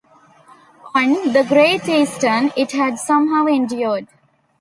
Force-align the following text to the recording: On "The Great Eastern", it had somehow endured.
On 0.95 1.31
"The 1.31 1.45
Great 1.47 1.87
Eastern", 1.87 2.51
it 2.57 2.71
had 2.71 2.97
somehow 2.97 3.45
endured. 3.45 4.07